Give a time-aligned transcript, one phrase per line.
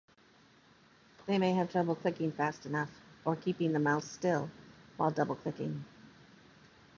[1.27, 2.89] They may have trouble clicking fast enough
[3.23, 4.49] or keeping the mouse still
[4.97, 5.85] while double-clicking.